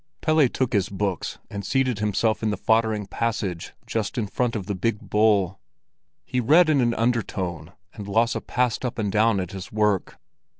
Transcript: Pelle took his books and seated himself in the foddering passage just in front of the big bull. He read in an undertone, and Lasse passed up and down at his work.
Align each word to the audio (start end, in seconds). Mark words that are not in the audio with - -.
Pelle 0.21 0.47
took 0.47 0.73
his 0.73 0.89
books 0.89 1.37
and 1.47 1.63
seated 1.63 1.99
himself 1.99 2.41
in 2.41 2.49
the 2.49 2.57
foddering 2.57 3.05
passage 3.05 3.73
just 3.85 4.17
in 4.17 4.25
front 4.25 4.55
of 4.55 4.65
the 4.65 4.73
big 4.73 4.99
bull. 4.99 5.59
He 6.25 6.39
read 6.39 6.69
in 6.71 6.81
an 6.81 6.95
undertone, 6.95 7.73
and 7.93 8.07
Lasse 8.07 8.37
passed 8.47 8.83
up 8.83 8.97
and 8.97 9.11
down 9.11 9.39
at 9.39 9.51
his 9.51 9.71
work. 9.71 10.17